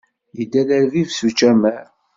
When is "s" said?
1.11-1.19